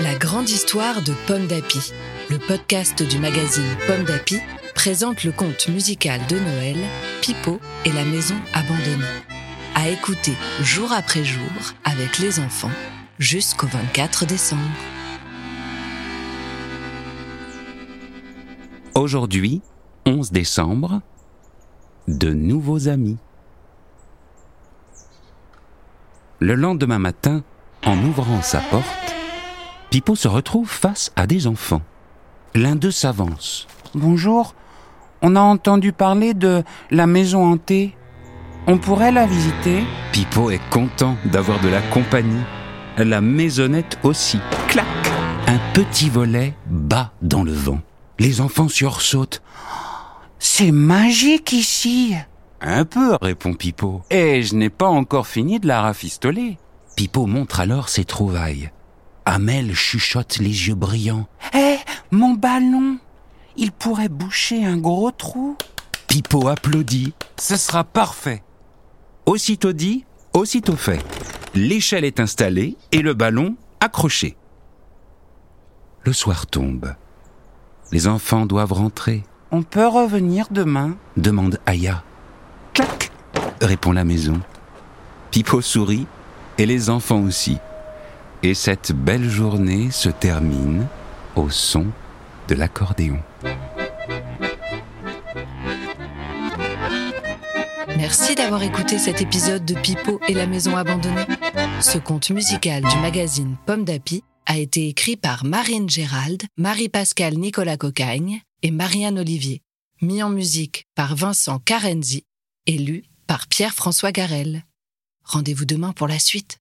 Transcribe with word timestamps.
La 0.00 0.14
grande 0.14 0.48
histoire 0.48 1.02
de 1.02 1.12
Pomme 1.26 1.48
d'Api, 1.48 1.92
le 2.30 2.38
podcast 2.38 3.02
du 3.02 3.18
magazine 3.18 3.76
Pomme 3.88 4.04
d'Api, 4.04 4.38
présente 4.76 5.24
le 5.24 5.32
conte 5.32 5.66
musical 5.68 6.20
de 6.28 6.38
Noël, 6.38 6.76
Pipo 7.20 7.58
et 7.84 7.92
la 7.92 8.04
maison 8.04 8.36
abandonnée. 8.52 9.04
À 9.74 9.88
écouter 9.88 10.34
jour 10.60 10.92
après 10.92 11.24
jour 11.24 11.42
avec 11.84 12.18
les 12.18 12.38
enfants 12.38 12.70
jusqu'au 13.18 13.66
24 13.66 14.26
décembre. 14.26 14.62
Aujourd'hui, 18.94 19.60
11 20.06 20.30
décembre, 20.30 21.00
de 22.08 22.32
nouveaux 22.32 22.88
amis. 22.88 23.16
Le 26.40 26.54
lendemain 26.54 26.98
matin, 26.98 27.42
en 27.84 27.96
ouvrant 28.04 28.42
sa 28.42 28.60
porte, 28.60 29.14
Pipo 29.90 30.14
se 30.14 30.28
retrouve 30.28 30.68
face 30.68 31.12
à 31.16 31.26
des 31.26 31.46
enfants. 31.46 31.82
L'un 32.54 32.76
d'eux 32.76 32.90
s'avance. 32.90 33.66
Bonjour, 33.94 34.54
on 35.22 35.36
a 35.36 35.40
entendu 35.40 35.92
parler 35.92 36.34
de 36.34 36.62
la 36.90 37.06
maison 37.06 37.44
hantée. 37.44 37.96
On 38.66 38.78
pourrait 38.78 39.12
la 39.12 39.26
visiter? 39.26 39.84
Pipo 40.12 40.50
est 40.50 40.60
content 40.70 41.16
d'avoir 41.24 41.60
de 41.60 41.68
la 41.68 41.80
compagnie. 41.80 42.42
La 42.96 43.20
maisonnette 43.20 43.98
aussi. 44.02 44.38
Clac 44.68 44.86
Un 45.46 45.58
petit 45.72 46.10
volet 46.10 46.54
bat 46.66 47.12
dans 47.22 47.42
le 47.42 47.52
vent. 47.52 47.80
Les 48.18 48.40
enfants 48.40 48.68
sursautent. 48.68 49.42
C'est 50.38 50.72
magique 50.72 51.52
ici 51.52 52.14
Un 52.60 52.84
peu, 52.84 53.16
répond 53.20 53.54
Pipo. 53.54 54.02
Et 54.10 54.42
je 54.42 54.54
n'ai 54.54 54.70
pas 54.70 54.88
encore 54.88 55.26
fini 55.26 55.60
de 55.60 55.66
la 55.66 55.80
rafistoler. 55.80 56.58
Pipo 56.96 57.26
montre 57.26 57.60
alors 57.60 57.88
ses 57.88 58.04
trouvailles. 58.04 58.70
Amel 59.24 59.74
chuchote 59.74 60.38
les 60.38 60.68
yeux 60.68 60.74
brillants. 60.74 61.26
Hé, 61.54 61.76
mon 62.10 62.34
ballon 62.34 62.98
Il 63.56 63.72
pourrait 63.72 64.08
boucher 64.08 64.64
un 64.64 64.76
gros 64.76 65.10
trou. 65.10 65.56
Pipo 66.08 66.46
applaudit. 66.48 67.14
Ce 67.40 67.56
sera 67.56 67.84
parfait. 67.84 68.42
Aussitôt 69.26 69.72
dit, 69.72 70.04
aussitôt 70.34 70.76
fait. 70.76 71.02
L'échelle 71.54 72.04
est 72.04 72.20
installée 72.20 72.76
et 72.92 73.00
le 73.00 73.14
ballon 73.14 73.56
accroché. 73.80 74.36
Le 76.02 76.12
soir 76.12 76.46
tombe. 76.46 76.94
Les 77.92 78.08
enfants 78.08 78.44
doivent 78.44 78.72
rentrer, 78.72 79.22
On 79.56 79.62
peut 79.62 79.86
revenir 79.86 80.48
demain 80.50 80.96
demande 81.16 81.60
Aya. 81.64 82.02
Clac 82.72 83.12
répond 83.60 83.92
la 83.92 84.02
maison. 84.02 84.40
Pipo 85.30 85.60
sourit 85.60 86.08
et 86.58 86.66
les 86.66 86.90
enfants 86.90 87.20
aussi. 87.20 87.58
Et 88.42 88.54
cette 88.54 88.90
belle 88.90 89.30
journée 89.30 89.92
se 89.92 90.08
termine 90.08 90.88
au 91.36 91.50
son 91.50 91.86
de 92.48 92.56
l'accordéon. 92.56 93.20
Merci 97.96 98.34
d'avoir 98.34 98.64
écouté 98.64 98.98
cet 98.98 99.22
épisode 99.22 99.64
de 99.64 99.74
Pipo 99.74 100.18
et 100.26 100.34
la 100.34 100.48
maison 100.48 100.76
abandonnée. 100.76 101.26
Ce 101.80 101.98
conte 101.98 102.30
musical 102.30 102.82
du 102.82 102.96
magazine 102.98 103.54
Pomme 103.66 103.84
d'Api 103.84 104.24
a 104.46 104.58
été 104.58 104.88
écrit 104.88 105.16
par 105.16 105.44
Marine 105.44 105.88
Gérald, 105.88 106.42
Marie-Pascale 106.56 107.34
Nicolas 107.34 107.76
Cocagne 107.76 108.42
et 108.62 108.70
Marianne 108.70 109.18
Olivier. 109.18 109.62
Mis 110.00 110.22
en 110.22 110.30
musique 110.30 110.86
par 110.94 111.16
Vincent 111.16 111.58
Carenzi 111.58 112.24
et 112.66 112.78
lu 112.78 113.04
par 113.26 113.46
Pierre-François 113.46 114.12
Garel. 114.12 114.64
Rendez-vous 115.22 115.64
demain 115.64 115.92
pour 115.92 116.08
la 116.08 116.18
suite. 116.18 116.58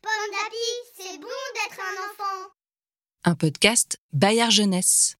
Pomme 0.00 0.12
d'api, 0.32 0.56
c'est 0.96 1.18
bon 1.18 1.28
d'être 1.54 1.80
un 1.80 2.10
enfant. 2.10 2.50
Un 3.24 3.34
podcast 3.34 3.98
Bayard 4.12 4.50
Jeunesse. 4.50 5.16